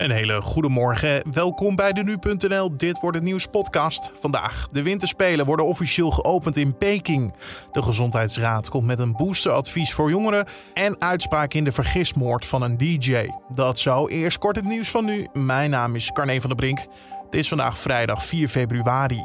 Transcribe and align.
Een 0.00 0.10
hele 0.10 0.40
goede 0.40 0.68
morgen. 0.68 1.22
Welkom 1.32 1.76
bij 1.76 1.92
de 1.92 2.02
Nu.nl 2.02 2.76
Dit 2.76 3.00
wordt 3.00 3.16
het 3.16 3.26
nieuws 3.26 3.46
podcast. 3.46 4.10
Vandaag. 4.20 4.68
De 4.72 4.82
winterspelen 4.82 5.46
worden 5.46 5.66
officieel 5.66 6.10
geopend 6.10 6.56
in 6.56 6.76
Peking. 6.78 7.34
De 7.72 7.82
Gezondheidsraad 7.82 8.68
komt 8.68 8.86
met 8.86 8.98
een 8.98 9.12
boosteradvies 9.12 9.92
voor 9.92 10.10
jongeren 10.10 10.46
en 10.74 11.00
uitspraak 11.00 11.54
in 11.54 11.64
de 11.64 11.72
vergismoord 11.72 12.44
van 12.44 12.62
een 12.62 12.76
DJ. 12.76 13.28
Dat 13.54 13.78
zo. 13.78 14.08
Eerst 14.08 14.38
kort 14.38 14.56
het 14.56 14.64
nieuws 14.64 14.88
van 14.90 15.04
nu. 15.04 15.28
Mijn 15.32 15.70
naam 15.70 15.94
is 15.94 16.10
Carne 16.12 16.40
van 16.40 16.48
der 16.48 16.58
Brink. 16.58 16.78
Het 17.24 17.34
is 17.34 17.48
vandaag 17.48 17.78
vrijdag 17.78 18.26
4 18.26 18.48
februari. 18.48 19.22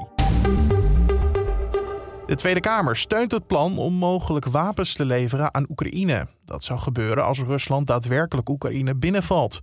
De 2.26 2.36
Tweede 2.36 2.60
Kamer 2.60 2.96
steunt 2.96 3.32
het 3.32 3.48
plan 3.48 3.78
om 3.78 3.94
mogelijk 3.94 4.46
wapens 4.46 4.94
te 4.94 5.06
leveren 5.06 5.54
aan 5.54 5.66
Oekraïne. 5.70 6.28
Dat 6.46 6.64
zou 6.64 6.80
gebeuren 6.80 7.24
als 7.24 7.40
Rusland 7.40 7.88
daadwerkelijk 7.88 8.50
Oekraïne 8.50 8.96
binnenvalt. 8.96 9.62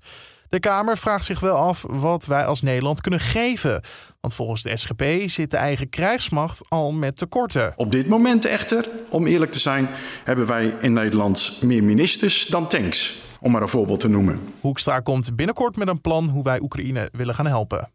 De 0.53 0.61
Kamer 0.61 0.99
vraagt 0.99 1.25
zich 1.25 1.41
wel 1.41 1.57
af 1.57 1.85
wat 1.89 2.27
wij 2.27 2.47
als 2.47 2.63
Nederland 2.63 3.01
kunnen 3.01 3.21
geven. 3.21 3.83
Want 4.21 4.35
volgens 4.35 4.63
de 4.63 4.77
SGP 4.77 5.05
zit 5.27 5.51
de 5.51 5.57
eigen 5.57 5.89
krijgsmacht 5.89 6.69
al 6.69 6.93
met 6.93 7.17
tekorten. 7.17 7.73
Op 7.77 7.93
dit 7.93 8.09
moment 8.09 8.45
echter, 8.45 8.89
om 9.09 9.27
eerlijk 9.27 9.53
te 9.53 9.59
zijn, 9.59 9.89
hebben 10.25 10.47
wij 10.47 10.75
in 10.81 10.93
Nederland 10.93 11.59
meer 11.63 11.85
ministers 11.85 12.47
dan 12.47 12.69
tanks. 12.69 13.23
Om 13.41 13.51
maar 13.51 13.63
een 13.63 13.69
voorbeeld 13.69 14.01
te 14.01 14.09
noemen. 14.09 14.41
Hoekstra 14.61 15.01
komt 15.01 15.37
binnenkort 15.37 15.77
met 15.77 15.89
een 15.89 16.01
plan 16.01 16.29
hoe 16.29 16.43
wij 16.43 16.61
Oekraïne 16.61 17.09
willen 17.13 17.35
gaan 17.35 17.47
helpen. 17.47 17.91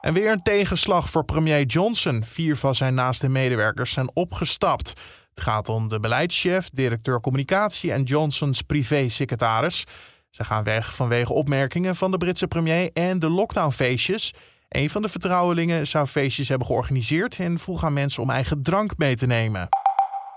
En 0.00 0.14
weer 0.14 0.30
een 0.30 0.42
tegenslag 0.42 1.10
voor 1.10 1.24
premier 1.24 1.64
Johnson. 1.64 2.24
Vier 2.24 2.56
van 2.56 2.74
zijn 2.74 2.94
naaste 2.94 3.28
medewerkers 3.28 3.92
zijn 3.92 4.10
opgestapt. 4.14 4.88
Het 5.34 5.40
gaat 5.44 5.68
om 5.68 5.88
de 5.88 6.00
beleidschef, 6.00 6.70
directeur 6.72 7.20
communicatie 7.20 7.92
en 7.92 8.02
Johnsons 8.02 8.62
privésecretaris. 8.62 9.86
Ze 10.30 10.44
gaan 10.44 10.64
weg 10.64 10.94
vanwege 10.94 11.32
opmerkingen 11.32 11.96
van 11.96 12.10
de 12.10 12.16
Britse 12.16 12.46
premier 12.46 12.90
en 12.92 13.18
de 13.18 13.28
lockdownfeestjes. 13.28 14.34
Een 14.68 14.90
van 14.90 15.02
de 15.02 15.08
vertrouwelingen 15.08 15.86
zou 15.86 16.06
feestjes 16.06 16.48
hebben 16.48 16.66
georganiseerd 16.66 17.38
en 17.38 17.58
vroeg 17.58 17.84
aan 17.84 17.92
mensen 17.92 18.22
om 18.22 18.30
eigen 18.30 18.62
drank 18.62 18.96
mee 18.96 19.16
te 19.16 19.26
nemen. 19.26 19.68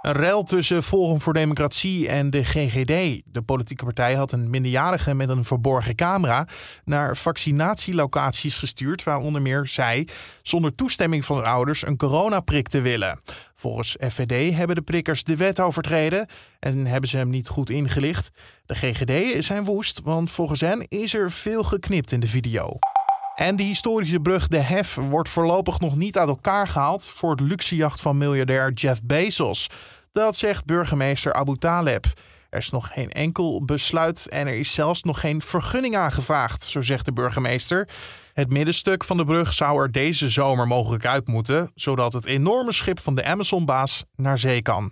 Een 0.04 0.12
rel 0.14 0.44
tussen 0.44 0.84
Forum 0.84 1.22
voor 1.22 1.34
Democratie 1.34 2.08
en 2.08 2.30
de 2.30 2.44
GGD. 2.44 3.22
De 3.26 3.42
politieke 3.46 3.84
partij 3.84 4.16
had 4.16 4.32
een 4.32 4.50
minderjarige 4.50 5.14
met 5.14 5.30
een 5.30 5.46
verborgen 5.46 5.96
camera 5.96 6.48
naar 6.86 7.18
vaccinatielocaties 7.18 8.58
gestuurd, 8.58 9.04
waar 9.04 9.20
onder 9.20 9.42
meer 9.42 9.68
zij 9.68 10.08
zonder 10.42 10.76
toestemming 10.76 11.26
van 11.26 11.38
de 11.38 11.44
ouders 11.44 11.86
een 11.86 11.98
coronaprik 11.98 12.68
te 12.68 12.82
willen. 12.82 13.22
Volgens 13.56 13.96
FVD 14.00 14.56
hebben 14.56 14.76
de 14.76 14.82
prikkers 14.82 15.24
de 15.24 15.36
wet 15.36 15.60
overtreden 15.60 16.28
en 16.60 16.86
hebben 16.86 17.10
ze 17.10 17.18
hem 17.18 17.30
niet 17.30 17.48
goed 17.48 17.70
ingelicht. 17.70 18.32
De 18.66 18.76
GGD 18.76 19.44
zijn 19.44 19.66
woest, 19.66 20.02
want 20.04 20.32
volgens 20.32 20.62
hen 20.62 20.88
is 20.88 21.14
er 21.14 21.32
veel 21.32 21.64
geknipt 21.64 22.12
in 22.12 22.20
de 22.20 22.28
video. 22.28 22.80
En 23.36 23.56
de 23.56 23.64
historische 23.64 24.20
brug 24.20 24.48
De 24.48 24.58
Hef 24.60 24.96
wordt 24.96 25.30
voorlopig 25.30 25.80
nog 25.80 25.96
niet 25.96 26.18
uit 26.18 26.28
elkaar 26.28 26.68
gehaald 26.68 27.06
voor 27.06 27.32
het 27.32 27.40
luxejacht 27.40 28.02
van 28.02 28.18
miljardair 28.18 28.72
Jeff 28.74 29.02
Bezos. 29.04 29.70
Dat 30.12 30.36
zegt 30.36 30.66
burgemeester 30.66 31.34
Abu 31.34 31.58
Taleb. 31.58 32.06
Er 32.50 32.60
is 32.60 32.70
nog 32.70 32.88
geen 32.94 33.12
enkel 33.12 33.66
besluit 33.66 34.30
en 34.30 34.48
er 34.48 34.60
is 34.60 34.74
zelfs 34.74 35.04
nog 35.04 35.20
geen 35.20 35.42
vergunning 35.42 35.96
aangevraagd, 35.96 36.64
zo 36.64 36.82
zegt 36.82 37.06
de 37.06 37.14
burgemeester. 37.14 37.90
Het 38.34 38.50
middenstuk 38.50 39.04
van 39.04 39.18
de 39.18 39.26
brug 39.26 39.54
zou 39.54 39.82
er 39.82 39.92
deze 39.92 40.30
zomer 40.30 40.68
mogelijk 40.68 41.06
uit 41.06 41.28
moeten, 41.28 41.72
zodat 41.76 42.14
het 42.14 42.26
enorme 42.26 42.72
schip 42.72 43.00
van 43.00 43.16
de 43.16 43.26
Amazon-baas 43.26 44.04
naar 44.16 44.38
zee 44.38 44.62
kan. 44.62 44.90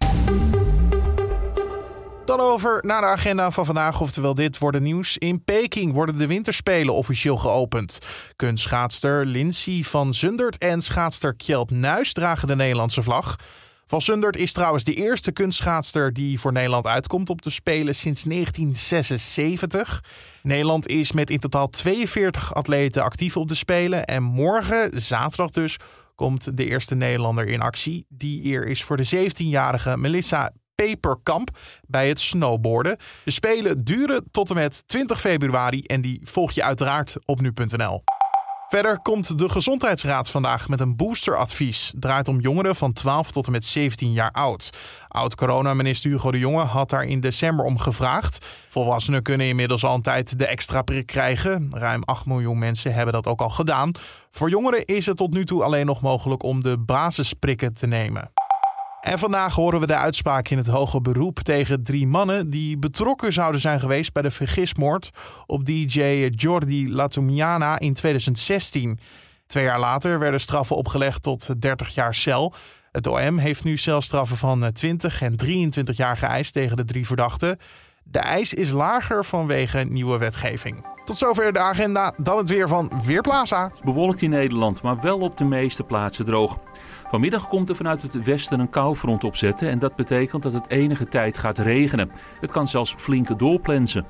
Dan 2.31 2.39
over 2.39 2.83
naar 2.85 3.01
de 3.01 3.07
agenda 3.07 3.51
van 3.51 3.65
vandaag, 3.65 4.01
oftewel 4.01 4.33
dit 4.33 4.57
wordt 4.57 4.77
het 4.77 4.85
nieuws. 4.85 5.17
In 5.17 5.43
Peking 5.43 5.93
worden 5.93 6.17
de 6.17 6.27
winterspelen 6.27 6.93
officieel 6.93 7.37
geopend. 7.37 7.99
Kunstschaatster 8.35 9.25
Lindsay 9.25 9.83
van 9.83 10.13
Zundert 10.13 10.57
en 10.57 10.81
schaatster 10.81 11.35
Kjeld 11.35 11.71
Nuis 11.71 12.13
dragen 12.13 12.47
de 12.47 12.55
Nederlandse 12.55 13.03
vlag. 13.03 13.35
Van 13.85 14.01
Sundert 14.01 14.37
is 14.37 14.53
trouwens 14.53 14.83
de 14.83 14.93
eerste 14.93 15.31
kunstschaatster 15.31 16.13
die 16.13 16.39
voor 16.39 16.51
Nederland 16.51 16.85
uitkomt 16.85 17.29
op 17.29 17.41
de 17.41 17.49
Spelen 17.49 17.95
sinds 17.95 18.23
1976. 18.23 20.03
Nederland 20.43 20.87
is 20.87 21.11
met 21.11 21.29
in 21.29 21.39
totaal 21.39 21.67
42 21.67 22.53
atleten 22.53 23.03
actief 23.03 23.37
op 23.37 23.47
de 23.47 23.55
Spelen. 23.55 24.05
En 24.05 24.23
morgen, 24.23 25.01
zaterdag 25.01 25.49
dus, 25.49 25.77
komt 26.15 26.57
de 26.57 26.65
eerste 26.65 26.95
Nederlander 26.95 27.47
in 27.47 27.61
actie. 27.61 28.05
Die 28.09 28.45
eer 28.45 28.67
is 28.67 28.83
voor 28.83 28.97
de 28.97 29.29
17-jarige 29.29 29.97
Melissa 29.97 30.51
Peperkamp 30.81 31.57
bij 31.87 32.07
het 32.07 32.19
snowboarden. 32.19 32.97
De 33.23 33.31
Spelen 33.31 33.83
duren 33.83 34.23
tot 34.31 34.49
en 34.49 34.55
met 34.55 34.87
20 34.87 35.19
februari 35.19 35.81
en 35.81 36.01
die 36.01 36.21
volg 36.23 36.51
je 36.51 36.63
uiteraard 36.63 37.15
op 37.25 37.41
nu.nl. 37.41 38.03
Verder 38.69 39.01
komt 39.01 39.39
de 39.39 39.49
Gezondheidsraad 39.49 40.29
vandaag 40.29 40.69
met 40.69 40.79
een 40.79 40.95
boosteradvies. 40.95 41.93
Draait 41.99 42.27
om 42.27 42.39
jongeren 42.39 42.75
van 42.75 42.93
12 42.93 43.31
tot 43.31 43.45
en 43.45 43.51
met 43.51 43.65
17 43.65 44.11
jaar 44.11 44.31
oud. 44.31 44.69
Oud-coronaminister 45.07 46.11
Hugo 46.11 46.31
de 46.31 46.39
Jonge 46.39 46.63
had 46.63 46.89
daar 46.89 47.05
in 47.05 47.19
december 47.19 47.65
om 47.65 47.77
gevraagd. 47.77 48.45
Volwassenen 48.67 49.23
kunnen 49.23 49.47
inmiddels 49.47 49.83
al 49.83 49.95
een 49.95 50.01
tijd 50.01 50.37
de 50.39 50.45
extra 50.45 50.81
prik 50.81 51.05
krijgen. 51.05 51.69
Ruim 51.73 52.03
8 52.03 52.25
miljoen 52.25 52.57
mensen 52.57 52.93
hebben 52.93 53.13
dat 53.13 53.27
ook 53.27 53.41
al 53.41 53.49
gedaan. 53.49 53.91
Voor 54.29 54.49
jongeren 54.49 54.85
is 54.85 55.05
het 55.05 55.17
tot 55.17 55.33
nu 55.33 55.45
toe 55.45 55.63
alleen 55.63 55.85
nog 55.85 56.01
mogelijk 56.01 56.43
om 56.43 56.63
de 56.63 56.77
basisprikken 56.77 57.73
te 57.73 57.87
nemen. 57.87 58.31
En 59.01 59.19
vandaag 59.19 59.55
horen 59.55 59.79
we 59.79 59.87
de 59.87 59.95
uitspraak 59.95 60.49
in 60.49 60.57
het 60.57 60.67
hoge 60.67 61.01
beroep 61.01 61.39
tegen 61.39 61.83
drie 61.83 62.07
mannen 62.07 62.49
die 62.49 62.77
betrokken 62.77 63.33
zouden 63.33 63.61
zijn 63.61 63.79
geweest 63.79 64.13
bij 64.13 64.21
de 64.21 64.31
vergismoord 64.31 65.09
op 65.45 65.65
DJ 65.65 66.29
Jordi 66.35 66.93
Latumiana 66.93 67.79
in 67.79 67.93
2016. 67.93 68.99
Twee 69.47 69.63
jaar 69.63 69.79
later 69.79 70.19
werden 70.19 70.39
straffen 70.39 70.75
opgelegd 70.75 71.21
tot 71.21 71.61
30 71.61 71.93
jaar 71.93 72.15
cel. 72.15 72.53
Het 72.91 73.07
OM 73.07 73.37
heeft 73.37 73.63
nu 73.63 73.77
celstraffen 73.77 74.37
van 74.37 74.71
20 74.71 75.21
en 75.21 75.35
23 75.35 75.97
jaar 75.97 76.17
geëist 76.17 76.53
tegen 76.53 76.77
de 76.77 76.83
drie 76.83 77.05
verdachten. 77.05 77.57
De 78.03 78.19
eis 78.19 78.53
is 78.53 78.71
lager 78.71 79.25
vanwege 79.25 79.79
nieuwe 79.79 80.17
wetgeving. 80.17 80.90
Tot 81.03 81.17
zover 81.17 81.53
de 81.53 81.59
agenda. 81.59 82.13
Dan 82.17 82.37
het 82.37 82.49
weer 82.49 82.67
van 82.67 82.91
Weerplaza. 83.05 83.71
Bewolkt 83.83 84.21
in 84.21 84.29
Nederland, 84.29 84.81
maar 84.81 85.01
wel 85.01 85.19
op 85.19 85.37
de 85.37 85.45
meeste 85.45 85.83
plaatsen 85.83 86.25
droog. 86.25 86.57
Vanmiddag 87.09 87.47
komt 87.47 87.69
er 87.69 87.75
vanuit 87.75 88.01
het 88.01 88.23
westen 88.23 88.59
een 88.59 88.69
koufront 88.69 89.23
opzetten 89.23 89.69
en 89.69 89.79
dat 89.79 89.95
betekent 89.95 90.43
dat 90.43 90.53
het 90.53 90.69
enige 90.69 91.07
tijd 91.07 91.37
gaat 91.37 91.57
regenen. 91.57 92.11
Het 92.39 92.51
kan 92.51 92.67
zelfs 92.67 92.95
flinke 92.97 93.35
doorplensen. 93.35 94.05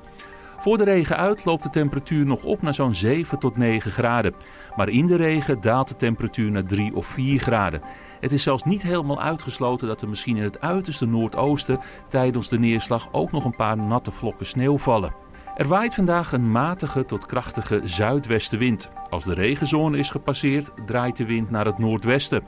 Voor 0.60 0.78
de 0.78 0.84
regen 0.84 1.18
uit 1.18 1.46
loopt 1.46 1.64
de 1.64 1.70
temperatuur 1.70 2.26
nog 2.26 2.44
op 2.44 2.62
naar 2.62 2.74
zo'n 2.74 2.96
7 2.96 3.40
tot 3.40 3.58
9 3.58 3.92
graden. 3.92 4.34
Maar 4.76 4.90
in 4.90 5.06
de 5.06 5.16
regen 5.16 5.62
daalt 5.62 5.88
de 5.88 5.96
temperatuur 5.96 6.52
naar 6.52 6.66
3 6.66 6.96
of 6.96 7.06
4 7.06 7.40
graden. 7.40 7.82
Het 8.20 8.32
is 8.32 8.44
zelfs 8.44 8.64
niet 8.64 8.82
helemaal 8.82 9.22
uitgesloten 9.22 9.88
dat 9.88 10.02
er 10.02 10.10
misschien 10.10 10.38
in 10.38 10.44
het 10.44 10.62
uiterste 10.62 11.06
noordoosten 11.06 11.80
tijdens 12.08 12.50
de 12.50 12.60
neerslag 12.60 13.08
ook 13.12 13.32
nog 13.32 13.46
een 13.46 13.56
paar 13.56 13.78
natte 13.78 14.12
vlokken 14.12 14.46
sneeuw 14.46 14.78
vallen. 14.78 15.14
Er 15.62 15.68
waait 15.68 15.96
vandaag 15.96 16.32
een 16.32 16.52
matige 16.52 17.06
tot 17.06 17.26
krachtige 17.26 17.82
zuidwestenwind. 17.84 18.90
Als 19.10 19.24
de 19.24 19.34
regenzone 19.34 19.98
is 19.98 20.10
gepasseerd, 20.10 20.72
draait 20.86 21.18
de 21.18 21.26
wind 21.26 21.50
naar 21.50 21.66
het 21.66 21.78
noordwesten. 21.78 22.44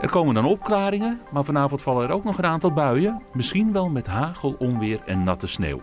Er 0.00 0.10
komen 0.10 0.34
dan 0.34 0.44
opklaringen, 0.44 1.20
maar 1.32 1.44
vanavond 1.44 1.82
vallen 1.82 2.08
er 2.08 2.14
ook 2.14 2.24
nog 2.24 2.38
een 2.38 2.46
aantal 2.46 2.72
buien, 2.72 3.22
misschien 3.32 3.72
wel 3.72 3.88
met 3.88 4.06
hagel, 4.06 4.56
onweer 4.58 5.00
en 5.06 5.24
natte 5.24 5.46
sneeuw. 5.46 5.82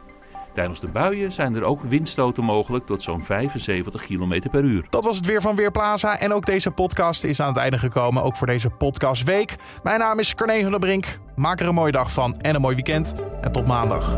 Tijdens 0.53 0.79
de 0.79 0.87
buien 0.87 1.31
zijn 1.31 1.55
er 1.55 1.63
ook 1.63 1.81
windstoten 1.81 2.43
mogelijk 2.43 2.85
tot 2.85 3.03
zo'n 3.03 3.23
75 3.23 4.05
km 4.05 4.49
per 4.51 4.63
uur. 4.63 4.85
Dat 4.89 5.03
was 5.03 5.15
het 5.15 5.25
weer 5.25 5.41
van 5.41 5.55
Weerplaza. 5.55 6.19
En 6.19 6.33
ook 6.33 6.45
deze 6.45 6.71
podcast 6.71 7.23
is 7.23 7.39
aan 7.39 7.47
het 7.47 7.57
einde 7.57 7.77
gekomen, 7.77 8.23
ook 8.23 8.35
voor 8.35 8.47
deze 8.47 8.69
podcastweek. 8.69 9.55
Mijn 9.83 9.99
naam 9.99 10.19
is 10.19 10.35
Carne 10.35 10.61
van 10.61 10.71
der 10.71 10.79
Brink. 10.79 11.19
Maak 11.35 11.59
er 11.59 11.67
een 11.67 11.73
mooie 11.73 11.91
dag 11.91 12.11
van 12.11 12.39
en 12.39 12.55
een 12.55 12.61
mooi 12.61 12.75
weekend. 12.75 13.15
En 13.41 13.51
tot 13.51 13.67
maandag. 13.67 14.17